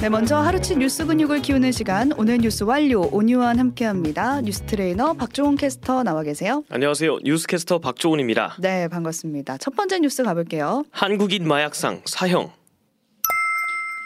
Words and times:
네, 0.00 0.08
먼저 0.08 0.36
하루치 0.38 0.76
뉴스 0.76 1.04
근육을 1.04 1.42
키우는 1.42 1.72
시간 1.72 2.10
오늘 2.16 2.38
뉴스 2.38 2.64
완료 2.64 3.02
오뉴완 3.12 3.58
함께합니다. 3.58 4.40
뉴스 4.40 4.62
트레이너 4.62 5.12
박조은 5.12 5.56
캐스터 5.56 6.02
나와 6.04 6.22
계세요. 6.22 6.64
안녕하세요. 6.70 7.18
뉴스 7.22 7.46
캐스터 7.46 7.80
박조은입니다. 7.80 8.56
네, 8.60 8.88
반갑습니다. 8.88 9.58
첫 9.58 9.76
번째 9.76 9.98
뉴스 9.98 10.22
가볼게요. 10.22 10.84
한국인 10.90 11.46
마약상 11.46 12.00
사형. 12.06 12.50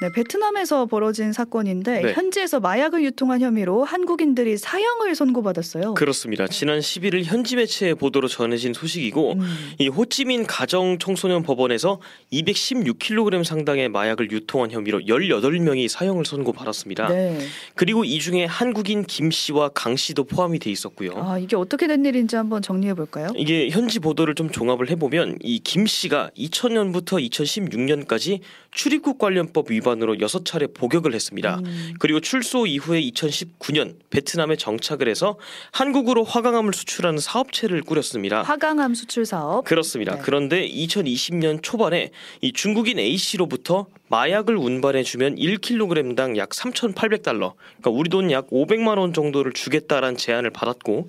네, 0.05 0.13
베트남에서 0.13 0.85
벌어진 0.87 1.33
사건인데 1.33 2.01
네. 2.03 2.13
현지에서 2.13 2.61
마약을 2.61 3.03
유통한 3.05 3.41
혐의로 3.41 3.85
한국인들이 3.85 4.59
사형을 4.59 5.15
선고받았어요. 5.15 5.95
그렇습니다. 5.95 6.47
지난 6.47 6.79
11일 6.81 7.25
현지 7.25 7.57
매체의 7.57 7.95
보도로 7.95 8.29
전해진 8.29 8.75
소식이고 8.75 9.33
음, 9.33 9.41
이 9.79 9.89
호찌민 9.89 10.47
가정 10.47 10.99
청소년 10.99 11.43
법원에서 11.43 12.01
216kg 12.33 13.45
상당의 13.45 13.89
마약을 13.89 14.31
유통한 14.31 14.71
혐의로 14.71 15.01
18명이 15.01 15.89
사형을 15.89 16.27
선고받았습니다. 16.27 17.09
네. 17.09 17.39
그리고 17.75 18.05
이 18.05 18.19
중에 18.19 18.45
한국인 18.45 19.05
김 19.05 19.31
씨와 19.31 19.71
강 19.71 19.97
씨도 19.97 20.25
포함이 20.25 20.59
돼 20.59 20.71
있었고요. 20.71 21.13
아, 21.17 21.39
이게 21.39 21.57
어떻게 21.57 21.87
된 21.87 22.05
일인지 22.05 22.37
한번 22.37 22.61
정리해 22.61 22.93
볼까요? 22.95 23.29
이게 23.37 23.71
현지 23.71 24.01
보도를 24.01 24.35
좀 24.35 24.51
종합을 24.51 24.91
해 24.91 24.97
보면 24.97 25.39
이 25.43 25.61
김 25.65 25.87
씨가 25.87 26.31
2000년부터 26.37 27.27
2016년까지 27.31 28.41
출입국 28.71 29.19
관련법 29.19 29.71
위반 29.71 29.94
으로 30.03 30.15
6차례 30.17 30.75
복역을 30.75 31.15
했습니다. 31.15 31.61
음, 31.65 31.95
그리고 31.99 32.21
출소 32.21 32.67
이후에 32.67 33.01
2019년 33.03 33.97
베트남에 34.11 34.57
정착을 34.57 35.09
해서 35.09 35.39
한국으로 35.73 36.25
화강암을 36.25 36.73
수출하는 36.75 37.19
사업체를 37.19 37.83
꾸렸습니다. 37.83 38.43
화강암 38.43 38.95
수출 38.95 39.27
사업. 39.27 39.65
그렇습니다. 39.65 40.17
네. 40.17 40.21
그런데 40.23 40.69
2020년 40.69 41.63
초반에 41.63 42.11
이 42.41 42.53
중국인 42.53 42.99
A 42.99 43.17
씨로부터 43.17 43.87
마약을 44.19 44.57
운반해 44.57 45.03
주면 45.03 45.35
1kg당 45.35 46.37
약 46.37 46.51
3,800달러, 46.51 47.55
그러니까 47.81 47.91
우리 47.91 48.09
돈 48.09 48.31
약 48.31 48.49
500만 48.51 48.97
원 48.99 49.13
정도를 49.13 49.53
주겠다라는 49.53 50.17
제안을 50.17 50.51
받았고 50.51 51.09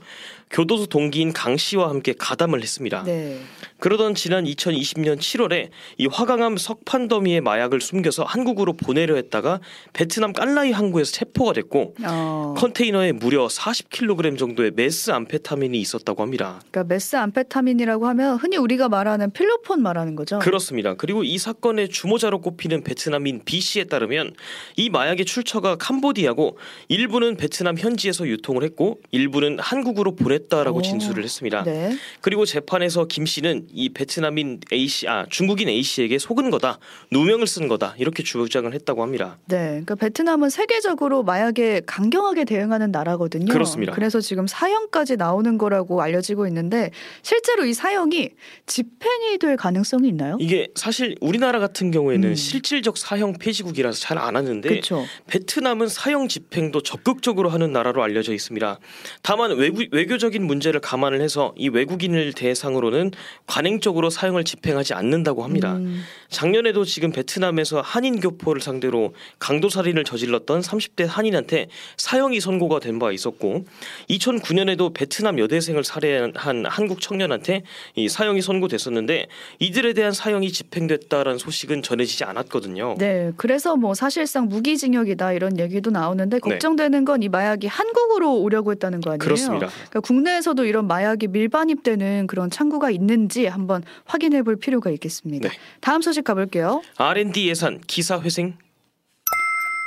교도소 0.50 0.88
동기인 0.88 1.34
강 1.34 1.58
씨와 1.58 1.90
함께 1.90 2.14
가담을 2.18 2.62
했습니다. 2.62 3.04
네. 3.04 3.40
그러던 3.80 4.16
지난 4.16 4.46
2020년 4.46 5.18
7월에 5.18 5.70
이 5.98 6.08
화강암 6.08 6.58
석판 6.58 7.08
더미의 7.08 7.42
마약을 7.42 7.82
숨겨서 7.82 8.24
한국으로 8.24 8.74
보내려 8.74 9.16
했다가 9.16 9.60
베트남 9.94 10.34
깔라이 10.34 10.72
항구에서 10.72 11.12
체포가 11.12 11.54
됐고 11.54 11.96
어, 12.06 12.54
컨테이너에 12.58 13.12
무려 13.12 13.48
40kg 13.48 14.38
정도의 14.38 14.72
메스 14.76 15.12
암페타민이 15.12 15.80
있었다고 15.80 16.22
합니다. 16.24 16.62
그러니까 16.72 16.94
메스 16.94 17.16
암페타민이라고 17.16 18.08
하면 18.08 18.38
흔히 18.38 18.58
우리가 18.58 18.88
말하는 18.88 19.32
필로폰 19.32 19.82
말하는 19.82 20.16
거죠. 20.16 20.40
그렇습니다. 20.40 20.94
그리고 20.96 21.24
이 21.24 21.38
사건의 21.38 21.90
주모자로 21.90 22.40
꼽히는 22.42 22.84
베트남인 22.84 23.42
B 23.46 23.60
씨에 23.60 23.86
따르면 23.86 24.34
이 24.76 24.90
마약의 24.90 25.26
출처가 25.26 25.76
캄보디아고 25.76 26.58
일부는 26.88 27.38
베트남 27.38 27.78
현지에서 27.78 28.28
유통을 28.28 28.64
했고 28.64 29.00
일부는 29.12 29.60
한국으로 29.60 30.16
보냈다라고 30.16 30.80
오. 30.80 30.82
진술을 30.82 31.24
했습니다. 31.24 31.64
네. 31.64 31.96
그리고 32.22 32.46
재판에서 32.46 33.06
김 33.06 33.26
씨는 33.26 33.68
이 33.72 33.90
베트남인 33.90 34.62
A 34.72 34.88
씨, 34.88 35.08
아 35.08 35.26
중국인 35.30 35.70
A 35.70 35.84
씨에게 35.84 36.18
속은 36.18 36.50
거다, 36.50 36.80
누명을 37.12 37.48
쓴 37.48 37.68
거다 37.68 37.96
이렇게 37.98 38.24
주장을 38.24 38.72
했다고 38.74 39.04
합니다. 39.04 39.38
네, 39.46 39.68
그러니까 39.68 39.96
베트남은 39.96 40.50
세계적으로 40.50 41.24
마약에 41.24 41.82
강경하게 41.86 42.46
대응하는 42.46 42.92
나라거든요. 42.92 43.52
그렇습니다. 43.52 43.94
그래서 43.94 44.20
지금 44.22 44.48
사형까지 44.48 45.18
나오는 45.18 45.58
거라고 45.58 46.02
알려지고 46.02 46.48
있는데 46.48 46.92
실제로 47.22 47.66
이 47.66 47.74
사형이 47.74 48.30
집행이 48.66 49.38
될 49.40 49.58
가능성이 49.58 50.08
있나요? 50.10 50.38
이게 50.40 50.70
사실 50.76 51.16
우리나라 51.22 51.60
같은 51.60 51.92
경우에는 51.92 52.30
음. 52.30 52.36
실 52.36 52.62
질적 52.76 52.98
사형 52.98 53.34
폐지국이라서 53.40 54.00
잘 54.00 54.16
안 54.18 54.36
하는데 54.38 54.68
그렇죠. 54.70 55.06
베트남은 55.28 55.88
사형 55.90 56.30
집행도 56.30 56.82
적극적으로 56.82 57.50
하는 57.50 57.72
나라로 57.74 58.02
알려져 58.02 58.34
있습니다. 58.34 58.80
다만 59.22 59.52
외부, 59.58 59.84
외교적인 59.92 60.42
문제를 60.42 60.80
감안을 60.80 61.22
해서 61.22 61.54
이 61.58 61.68
외국인을 61.68 62.32
대상으로는 62.34 63.12
관행적으로 63.46 64.10
사형을 64.10 64.46
집행하지 64.46 64.94
않는다고 64.94 65.44
합니다. 65.44 65.76
음, 65.76 66.02
작년에도 66.30 66.86
지금 66.86 67.12
베트남에서 67.12 67.82
한인 67.82 68.20
교포를 68.22 68.62
상대로 68.62 69.14
강도 69.38 69.68
살인을 69.70 70.06
저질렀던 70.06 70.62
30대 70.62 71.06
한인한테 71.06 71.68
사형이 71.98 72.40
선고가 72.40 72.80
된 72.80 72.96
바 72.96 73.12
있었고 73.12 73.66
2009년에도 74.10 74.94
베트남 74.94 75.38
여대생을 75.38 75.84
살해한 75.84 76.66
한국 76.66 77.02
청년한테 77.02 77.64
이 77.96 78.08
사형이 78.08 78.42
선고됐었는데 78.42 79.28
이들에 79.60 79.92
대한 79.94 80.14
사형이 80.14 80.52
집행됐다라는 80.54 81.38
소식은 81.38 81.82
전해지지 81.84 82.24
않았거든요. 82.24 82.65
네, 82.98 83.32
그래서 83.38 83.76
뭐 83.76 83.94
사실상 83.94 84.48
무기징역이다 84.48 85.34
이런 85.34 85.58
얘기도 85.60 85.90
나오는데 85.92 86.38
네. 86.38 86.50
걱정되는 86.50 87.04
건 87.06 87.16
이 87.22 87.30
마약이 87.30 87.68
한국으로 87.68 88.36
오려고 88.42 88.72
했다는 88.72 89.00
거 89.02 89.12
아니에요? 89.12 89.20
그렇습니다. 89.20 89.68
그러니까 89.68 90.00
국내에서도 90.02 90.66
이런 90.66 90.86
마약이 90.88 91.28
밀반입되는 91.28 92.28
그런 92.28 92.50
창구가 92.50 92.92
있는지 92.92 93.46
한번 93.48 93.84
확인해 94.06 94.44
볼 94.44 94.58
필요가 94.58 94.90
있겠습니다. 94.92 95.48
네. 95.50 95.56
다음 95.80 96.02
소식 96.02 96.24
가볼게요. 96.26 96.82
R&D 96.98 97.48
예산 97.48 97.80
기사 97.88 98.20
회생 98.20 98.56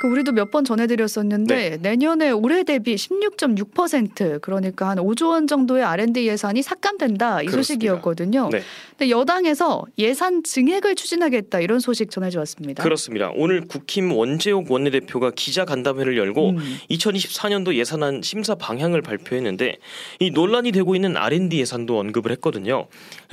그 0.01 0.07
우리도 0.07 0.31
몇 0.33 0.49
번 0.51 0.65
전해드렸었는데 0.65 1.79
내년에 1.83 2.31
올해 2.31 2.63
대비 2.63 2.95
16.6% 2.95 4.41
그러니까 4.41 4.89
한 4.89 4.97
5조 4.99 5.31
원 5.31 5.47
정도의 5.47 5.83
R&D 5.83 6.27
예산이 6.27 6.63
삭감된다 6.63 7.43
이 7.43 7.47
그렇습니다. 7.47 7.57
소식이었거든요. 7.57 8.49
네. 8.51 8.63
근데 8.91 9.11
여당에서 9.11 9.85
예산 9.99 10.43
증액을 10.43 10.95
추진하겠다 10.95 11.61
이런 11.61 11.81
소식 11.81 12.11
전해져 12.11 12.39
왔습니다. 12.39 12.83
그렇습니다. 12.83 13.31
오늘 13.35 13.67
국힘 13.67 14.13
원재옥 14.13 14.71
원내대표가 14.71 15.33
기자 15.37 15.65
간담회를 15.65 16.17
열고 16.17 16.51
음. 16.51 16.79
2024년도 16.91 17.75
예산안 17.75 18.23
심사 18.23 18.55
방향을 18.55 19.03
발표했는데 19.03 19.77
이 20.21 20.31
논란이 20.31 20.73
되고 20.73 20.95
있는 20.95 21.17
R&D 21.17 21.59
예산도 21.61 21.99
언급을 21.99 22.31
했거든요. 22.33 22.87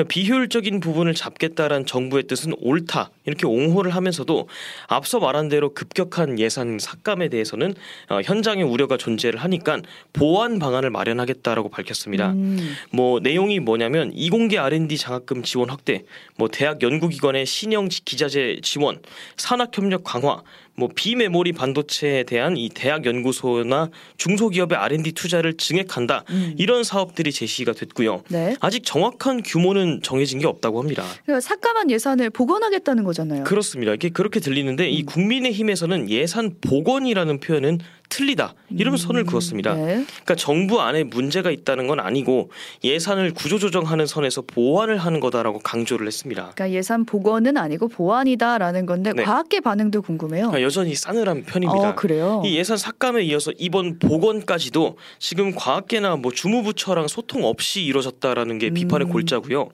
비효율적인 0.08 0.80
부분을 0.82 1.14
잡겠다란 1.14 1.86
정부의 1.86 2.24
뜻은 2.24 2.54
옳다 2.60 3.12
이렇게 3.26 3.46
옹호를 3.46 3.92
하면서도 3.96 4.48
앞서 4.88 5.20
말한 5.20 5.48
대로 5.48 5.74
급격한 5.74 6.40
예산 6.40 6.55
삭감에 6.80 7.30
대해서는 7.30 7.76
어, 8.10 8.22
현장의 8.24 8.64
우려가 8.64 8.98
존재를 8.98 9.40
하니까 9.44 9.82
보완 10.14 10.60
방안을 10.60 10.90
마련하겠다라고 10.90 11.70
밝혔습니다. 11.70 12.32
음. 12.32 12.76
뭐 12.92 13.20
내용이 13.20 13.60
뭐냐면 13.60 14.12
이공계 14.14 14.58
R&D 14.58 14.98
장학금 14.98 15.44
지원 15.44 15.70
확대, 15.70 16.04
뭐 16.38 16.48
대학 16.48 16.82
연구기관의 16.82 17.46
신형 17.46 17.90
기자재 17.90 18.60
지원, 18.62 19.02
산학협력 19.38 20.04
강화, 20.04 20.42
뭐 20.78 20.90
비메모리 20.94 21.54
반도체에 21.54 22.24
대한 22.24 22.58
이 22.58 22.70
대학 22.70 23.06
연구소나 23.06 23.90
중소기업의 24.18 24.78
R&D 24.78 25.14
투자를 25.14 25.56
증액한다 25.56 26.24
음. 26.30 26.54
이런 26.58 26.84
사업들이 26.84 27.32
제시가 27.32 27.74
됐고요. 27.74 28.24
네. 28.30 28.56
아직 28.60 28.84
정확한 28.84 29.42
규모는 29.44 30.02
정해진 30.04 30.40
게 30.40 30.48
없다고 30.48 30.80
합니다. 30.82 31.04
그러니까 31.24 31.42
삭감한 31.42 31.92
예산을 31.92 32.30
복원하겠다는 32.30 33.04
거잖아요. 33.04 33.44
그렇습니다. 33.46 33.94
이게 33.94 34.10
그렇게 34.10 34.40
들리는데 34.40 34.90
이 34.90 35.02
음. 35.02 35.06
국민의힘에서는 35.06 36.10
예산 36.10 36.56
복원이라는 36.62 37.40
표현은 37.40 37.80
틀리다 38.10 38.54
이런 38.70 38.98
선을 38.98 39.26
그었습니다. 39.26 39.74
네. 39.76 40.06
그러니까 40.06 40.36
정부 40.36 40.82
안에 40.82 41.04
문제가 41.04 41.52
있다는 41.52 41.88
건 41.88 42.00
아니고 42.00 42.52
예산을 42.84 43.34
구조조정하는 43.34 44.06
선에서 44.06 44.42
보완을 44.42 44.98
하는 44.98 45.20
거다라고 45.20 45.60
강조를 45.60 46.08
했습니다. 46.08 46.52
그러니까 46.56 46.72
예산 46.72 47.06
복원은 47.06 47.58
아니고 47.58 47.88
보완이다라는 47.88 48.86
건데 48.86 49.14
네. 49.14 49.24
과학계 49.24 49.60
반응도 49.60 50.02
궁금해요. 50.02 50.48
그러니까 50.48 50.62
여전히 50.62 50.96
싸늘한 50.96 51.44
편입니다. 51.44 51.90
어, 51.90 51.96
그래요. 51.96 52.42
이 52.46 52.58
예산 52.58 52.78
삭감에 52.78 53.24
이어서 53.24 53.52
이번 53.58 54.00
복원까지도 54.00 54.98
지금 55.20 55.54
과학계나 55.56 56.16
뭐 56.18 56.32
주무부처랑 56.32 57.08
소통 57.08 57.44
없이 57.44 57.84
이루어졌다라는 57.84 58.60
게 58.60 58.70
비판의 58.70 59.08
음. 59.08 59.12
골자고요. 59.12 59.70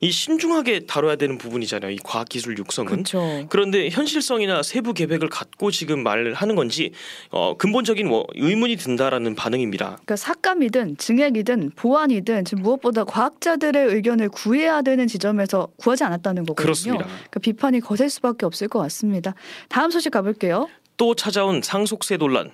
이 0.00 0.10
신중하게 0.10 0.86
다뤄야 0.86 1.16
되는 1.16 1.38
부분이잖아요. 1.38 1.90
이 1.92 1.98
과학기술 2.02 2.56
육성은. 2.58 2.90
그렇죠. 2.90 3.46
그런데 3.48 3.88
현실성이나 3.90 4.62
세부 4.62 4.94
계획을 4.94 5.28
갖고 5.28 5.70
지금 5.70 6.02
말을 6.02 6.34
하는 6.34 6.54
건지 6.54 6.92
어, 7.30 7.56
근본적인 7.74 8.06
뭐 8.06 8.24
의문이 8.36 8.76
든다라는 8.76 9.34
반응입니다. 9.34 9.86
그러니까 9.86 10.14
삭감이든 10.14 10.96
증액이든 10.96 11.72
보완이든 11.74 12.44
지금 12.44 12.62
무엇보다 12.62 13.02
과학자들의 13.02 13.86
의견을 13.88 14.28
구해야 14.28 14.80
되는 14.82 15.08
지점에서 15.08 15.66
구하지 15.78 16.04
않았다는 16.04 16.44
거거든요. 16.44 16.62
그렇습니다. 16.64 17.04
그러니까 17.04 17.40
비판이 17.40 17.80
거셀 17.80 18.08
수밖에 18.10 18.46
없을 18.46 18.68
것 18.68 18.78
같습니다. 18.78 19.34
다음 19.68 19.90
소식 19.90 20.10
가볼게요. 20.10 20.68
또 20.96 21.16
찾아온 21.16 21.62
상속세 21.62 22.16
논란. 22.16 22.52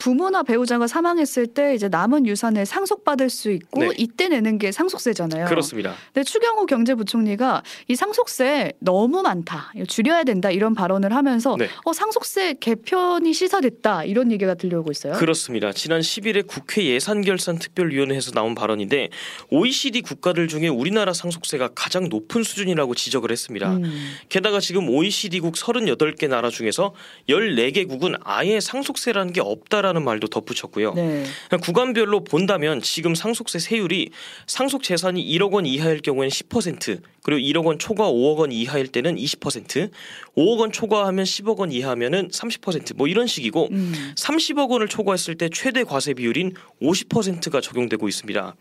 부모나 0.00 0.42
배우자가 0.42 0.86
사망했을 0.86 1.46
때 1.46 1.74
이제 1.74 1.88
남은 1.88 2.26
유산을 2.26 2.66
상속받을 2.66 3.30
수 3.30 3.50
있고 3.50 3.80
네. 3.80 3.90
이때 3.98 4.28
내는 4.28 4.58
게 4.58 4.72
상속세잖아요. 4.72 5.44
그렇습니다. 5.46 5.94
근데 6.12 6.24
추경호 6.24 6.66
경제부총리가 6.66 7.62
이 7.86 7.94
상속세 7.94 8.72
너무 8.80 9.22
많다, 9.22 9.72
줄여야 9.86 10.24
된다 10.24 10.50
이런 10.50 10.74
발언을 10.74 11.14
하면서 11.14 11.54
네. 11.56 11.68
어 11.84 11.92
상속세 11.92 12.54
개편이 12.60 13.32
시사됐다 13.34 14.04
이런 14.04 14.32
얘기가 14.32 14.54
들려오고 14.54 14.90
있어요. 14.90 15.12
그렇습니다. 15.12 15.70
지난 15.72 16.00
10일에 16.00 16.46
국회 16.46 16.86
예산결산 16.86 17.58
특별위원회에서 17.58 18.30
나온 18.32 18.54
발언인데 18.54 19.10
OECD 19.50 20.00
국가들 20.00 20.48
중에 20.48 20.68
우리나라 20.68 21.12
상속세가 21.12 21.70
가장 21.74 22.08
높은 22.08 22.42
수준이라고 22.42 22.94
지적을 22.94 23.30
했습니다. 23.30 23.70
음. 23.76 24.14
게다가 24.30 24.60
지금 24.60 24.88
OECD국 24.88 25.54
38개 25.54 26.26
나라 26.26 26.48
중에서 26.48 26.94
14개국은 27.28 28.18
아예 28.24 28.60
상속세라는 28.60 29.34
게 29.34 29.42
없다라 29.42 29.89
는 29.92 30.04
말도 30.04 30.28
덧붙였고요. 30.28 30.94
네. 30.94 31.24
구간별로 31.62 32.22
본다면 32.22 32.80
지금 32.80 33.14
상속세 33.14 33.58
세율이 33.58 34.10
상속 34.46 34.82
재산이 34.82 35.24
1억 35.24 35.52
원 35.52 35.66
이하일 35.66 36.00
경우에는 36.00 36.28
10% 36.28 37.00
그리고 37.22 37.40
1억 37.40 37.66
원 37.66 37.78
초과 37.78 38.10
5억 38.10 38.36
원 38.38 38.52
이하일 38.52 38.88
때는 38.88 39.16
20% 39.16 39.90
5억 40.36 40.58
원 40.58 40.72
초과하면 40.72 41.24
10억 41.24 41.58
원 41.58 41.72
이하면은 41.72 42.28
30%뭐 42.28 43.08
이런 43.08 43.26
식이고 43.26 43.68
음. 43.72 44.12
30억 44.16 44.70
원을 44.70 44.88
초과했을 44.88 45.36
때 45.36 45.48
최대 45.52 45.82
과세 45.82 46.14
비율인 46.14 46.54
50%가 46.80 47.60
적용되고 47.60 48.08
있습니다. 48.08 48.54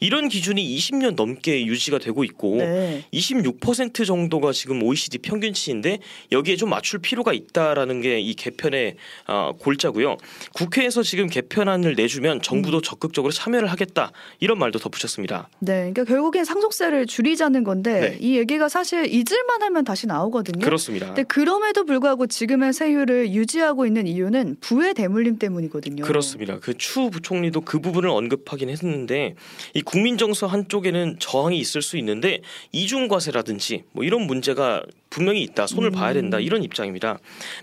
이런 0.00 0.28
기준이 0.28 0.76
20년 0.76 1.14
넘게 1.14 1.66
유지가 1.66 1.98
되고 1.98 2.24
있고 2.24 2.56
네. 2.56 3.04
26% 3.12 4.04
정도가 4.06 4.52
지금 4.52 4.82
OECD 4.82 5.18
평균치인데 5.18 5.98
여기에 6.32 6.56
좀 6.56 6.70
맞출 6.70 6.98
필요가 6.98 7.32
있다라는 7.32 8.00
게 8.00 8.22
이 8.22 8.34
개편의 8.34 8.96
어, 9.26 9.52
골자고요. 9.58 10.16
국 10.54 10.71
회에서 10.76 11.02
지금 11.02 11.28
개편안을 11.28 11.94
내주면 11.94 12.42
정부도 12.42 12.78
음. 12.78 12.82
적극적으로 12.82 13.32
참여를 13.32 13.68
하겠다 13.68 14.12
이런 14.40 14.58
말도 14.58 14.78
덧붙였습니다. 14.78 15.48
네, 15.60 15.90
그러니까 15.92 16.04
결국엔 16.04 16.44
상속세를 16.44 17.06
줄이자는 17.06 17.64
건데 17.64 18.00
네. 18.00 18.18
이 18.20 18.36
얘기가 18.36 18.68
사실 18.68 19.06
잊을만 19.06 19.62
하면 19.62 19.84
다시 19.84 20.06
나오거든요. 20.06 20.64
그렇습니다. 20.64 21.06
근데 21.06 21.22
그럼에도 21.22 21.84
불구하고 21.84 22.26
지금의 22.26 22.72
세율을 22.72 23.32
유지하고 23.32 23.86
있는 23.86 24.06
이유는 24.06 24.56
부의 24.60 24.94
대물림 24.94 25.38
때문이거든요. 25.38 26.04
그렇습니다. 26.04 26.58
그 26.58 26.74
추 26.82 27.10
부총리도 27.10 27.60
그 27.60 27.78
부분을 27.78 28.10
언급하긴 28.10 28.68
했는데 28.68 29.36
이 29.72 29.82
국민 29.82 30.18
정서 30.18 30.48
한쪽에는 30.48 31.16
저항이 31.20 31.56
있을 31.56 31.80
수 31.80 31.96
있는데 31.96 32.40
이중 32.72 33.06
과세라든지 33.06 33.84
뭐 33.92 34.02
이런 34.04 34.22
문제가 34.26 34.82
분명히 35.12 35.42
있다. 35.42 35.66
손을 35.66 35.90
음. 35.90 35.92
봐야 35.92 36.14
된다. 36.14 36.40
이런 36.40 36.62
입장입니다. 36.62 37.18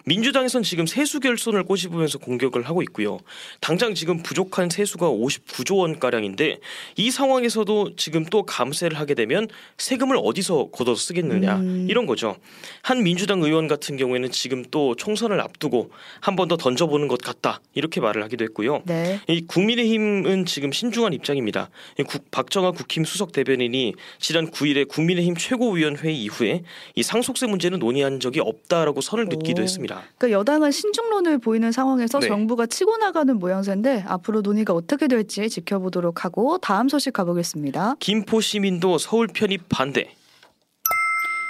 민주당에선 0.06 0.62
지금 0.62 0.86
세수 0.86 1.20
결손을 1.20 1.64
꼬집으면서 1.64 2.20
공격을 2.20 2.64
하고 2.64 2.84
있고요. 2.84 3.18
당장 3.60 3.96
지금 3.96 4.22
부족한 4.22 4.70
세수가 4.70 5.08
59조 5.08 5.78
원 5.78 6.00
가량인데 6.00 6.60
이 6.96 7.10
상황에서도 7.12 7.96
지금 7.96 8.26
또 8.26 8.44
감세를 8.44 9.00
하게 9.00 9.16
되면 9.16 9.48
세금을 9.80 10.18
어디서 10.22 10.70
걷어 10.72 10.94
쓰겠느냐 10.94 11.56
음. 11.58 11.88
이런 11.90 12.06
거죠. 12.06 12.36
한 12.84 13.02
민주당 13.02 13.42
의원 13.42 13.68
같은 13.68 13.98
경우에는 13.98 14.30
지금 14.32 14.64
또 14.70 14.96
총선을 14.96 15.40
앞두고 15.42 15.92
한 16.22 16.36
번 16.36 16.50
더 16.50 16.58
던져보는 16.58 17.08
것 17.08 17.22
같다 17.22 17.62
이렇게 17.74 18.02
말을 18.02 18.24
하기도 18.24 18.44
했고요. 18.46 18.82
네. 18.86 19.20
이 19.28 19.42
국민의힘은 19.46 20.46
지금 20.46 20.72
신중한 20.72 21.14
입장입니다. 21.14 21.70
이 22.00 22.04
국, 22.04 22.30
박정아 22.32 22.72
국힘 22.72 23.06
수석 23.06 23.32
대변인이 23.32 23.94
지난 24.20 24.50
9일에 24.50 24.88
국민의힘 24.88 25.36
최고위원회 25.36 26.12
이후에 26.12 26.64
이 26.96 27.04
상속 27.04 27.38
세 27.40 27.48
문제는 27.48 27.80
논의한 27.80 28.20
적이 28.20 28.42
없다라고 28.42 29.00
선을 29.02 29.28
긋기도 29.28 29.62
오. 29.62 29.64
했습니다. 29.64 30.02
그러니까 30.18 30.40
여당은 30.40 30.72
신중론을 30.72 31.38
보이는 31.38 31.72
상황에서 31.72 32.20
네. 32.20 32.28
정부가 32.28 32.66
치고 32.66 32.98
나가는 32.98 33.34
모양새인데 33.38 34.04
앞으로 34.08 34.42
논의가 34.42 34.74
어떻게 34.74 35.08
될지 35.08 35.50
지켜보도록 35.50 36.26
하고 36.26 36.58
다음 36.58 36.90
소식 36.90 37.14
가보겠습니다. 37.14 37.96
김포 38.00 38.42
시민도 38.42 38.98
서울 38.98 39.28
편입 39.28 39.70
반대. 39.70 40.19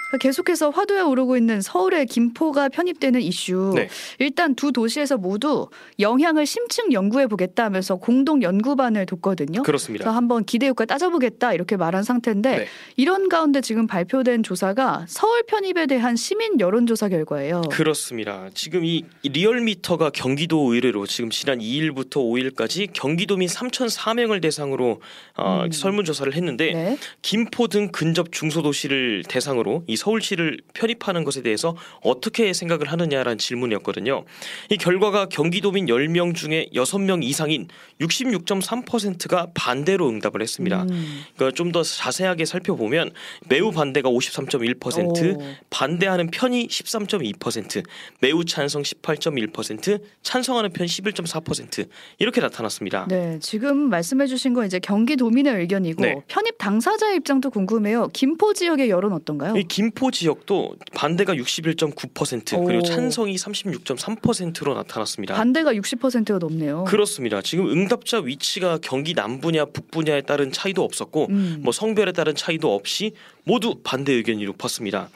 그러니까 0.10 0.18
계속해서 0.18 0.72
화두에 0.72 1.02
오르고 1.02 1.38
있는 1.38 1.62
서울의 1.62 2.08
김포가 2.08 2.70
편입되는 2.70 3.22
이슈. 3.22 3.74
네. 3.76 3.90
일단 4.18 4.56
두 4.56 4.72
도시에서 4.72 5.18
모두 5.18 5.70
영향을 6.00 6.46
심층 6.46 6.92
연구해 6.92 7.28
보겠다면서 7.28 7.98
공동 7.98 8.42
연구반을 8.42 9.06
뒀거든요. 9.06 9.62
그렇습니다. 9.62 10.04
그래서 10.04 10.16
한번 10.16 10.44
기대 10.46 10.68
효과 10.68 10.86
따져보겠다 10.86 11.54
이렇게 11.54 11.78
말한 11.78 12.04
상태인데 12.04 12.58
네. 12.58 12.68
이런 12.98 13.30
가운데 13.30 13.62
지금 13.62 13.86
발표된 13.86 14.42
조사가 14.42 15.06
서울 15.08 15.44
편입에 15.44 15.86
대한 15.86 16.16
시민 16.16 16.60
여론조사 16.60 17.10
결과예요. 17.10 17.62
그렇습니다. 17.70 18.50
지금 18.56 18.84
이 18.84 19.06
리얼미터가 19.24 20.10
경기도 20.10 20.74
의뢰로 20.74 21.06
지금 21.06 21.30
지난 21.30 21.60
2일부터 21.60 22.16
5일까지 22.16 22.90
경기도민 22.94 23.48
3,004명을 23.48 24.42
대상으로 24.42 25.02
어, 25.38 25.64
음. 25.66 25.72
설문조사를 25.72 26.34
했는데 26.34 26.74
네. 26.74 26.98
김포 27.22 27.68
등 27.68 27.90
근접 27.92 28.32
중소도시를 28.32 29.24
대상으로 29.28 29.84
이 29.88 29.96
서울시를 30.00 30.60
편입하는 30.74 31.24
것에 31.24 31.42
대해서 31.42 31.76
어떻게 32.02 32.52
생각을 32.54 32.92
하느냐라는 32.92 33.38
질문이었거든요. 33.38 34.26
이 34.70 34.78
결과가 34.78 35.28
경기도민 35.28 35.86
10명 35.86 36.36
중에 36.36 36.68
6명 36.74 37.24
이상인 37.24 37.68
66.3%가 38.02 39.48
반대로 39.54 40.10
응답을 40.10 40.42
했습니다. 40.42 40.84
음. 40.84 41.24
그러니까 41.36 41.56
좀 41.56 41.70
더 41.70 41.84
자세하게 41.84 42.46
살펴보면 42.46 43.12
매우 43.48 43.72
반대가 43.72 44.10
53.1%, 44.10 45.38
오. 45.38 45.42
반대하는 45.70 46.32
편이 46.32 46.68
13.2%, 46.68 47.84
매우 48.22 48.44
찬성 48.46 48.82
18.1%, 48.82 50.02
찬성하는 50.24 50.72
편 50.72 50.88
11.4% 50.88 51.88
이렇게 52.18 52.42
나타났습니다. 52.42 53.06
네, 53.08 53.38
지금 53.40 53.90
말씀해주신 53.90 54.54
건 54.54 54.66
이제 54.66 54.80
경기도민의 54.80 55.60
의견이고 55.60 56.02
네. 56.02 56.16
편입 56.28 56.58
당사자의 56.58 57.18
입장도 57.18 57.52
궁금해요. 57.52 58.10
김포 58.14 58.54
지역의 58.54 58.90
여론 58.90 59.14
어떤가요? 59.14 59.56
이 59.56 59.64
김포 59.90 60.12
지역도 60.12 60.76
반대가 60.94 61.34
61.9% 61.34 62.60
오. 62.60 62.64
그리고 62.64 62.84
찬성이 62.84 63.36
36.3%로 63.36 64.76
나타났습니다. 64.76 65.34
반대가 65.34 65.74
60%가 65.74 66.38
넘네요. 66.38 66.84
그렇습니다. 66.84 67.42
지금 67.42 67.72
응답자 67.72 68.20
위치가 68.20 68.78
경기 68.82 69.14
남부냐 69.14 69.66
북부냐에 69.66 70.22
따른 70.22 70.52
차이도 70.52 70.84
없었고 70.84 71.28
음. 71.30 71.60
뭐 71.64 71.72
성별에 71.72 72.12
따른 72.12 72.36
차이도 72.36 72.74
없이 72.74 73.14
모두 73.50 73.82
반대 73.84 74.14
의견이 74.14 74.46
높았습니다. 74.46 75.10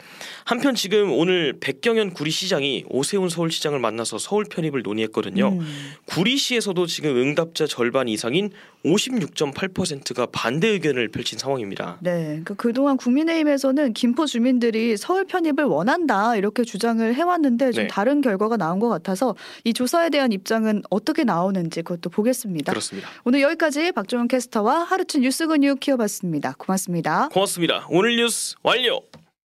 한편 0.44 0.74
지금 0.74 1.12
오늘 1.14 1.54
백경현 1.60 2.14
구리시장이 2.14 2.86
오세훈 2.90 3.30
서울시장을 3.30 3.80
만나서 3.80 4.18
서울 4.18 4.46
편입을 4.46 4.82
논의했거든요. 4.82 5.50
음. 5.50 5.94
구리시에서도 6.06 6.86
지금 6.88 7.16
응답자 7.16 7.68
절반 7.68 8.08
이상인 8.08 8.50
56.8%가 8.84 10.26
반대 10.32 10.68
의견을 10.68 11.10
펼친 11.10 11.40
상황입니다. 11.40 11.98
네, 12.02 12.26
그러니까 12.26 12.56
그동안 12.56 12.98
국민의힘에서는 12.98 13.94
김포 13.94 14.26
주민들이 14.26 14.98
서울 14.98 15.26
편입을 15.26 15.64
원한다 15.64 16.36
이렇게 16.36 16.64
주장을 16.64 17.14
해왔는데 17.14 17.72
좀 17.72 17.84
네. 17.84 17.88
다른 17.88 18.22
결과가 18.22 18.58
나온 18.58 18.80
것 18.80 18.90
같아서 18.90 19.36
이 19.64 19.74
조사에 19.74 20.10
대한 20.10 20.34
입장은 20.34 20.84
어떻게 20.90 21.24
나오는지 21.24 21.82
그것도 21.82 22.10
보겠습니다. 22.10 22.72
그렇습니다. 22.74 23.08
오늘 23.24 23.42
여기까지 23.42 23.94
박종원 23.94 24.28
캐스터와 24.28 24.84
하루치 24.84 25.20
뉴스 25.20 25.48
근육 25.48 25.80
키워봤습니다. 25.80 26.56
고맙습니다. 26.58 27.30
고맙습니다. 27.30 27.88
오늘 27.90 28.18
뉴스 28.24 28.56
완료. 28.64 29.04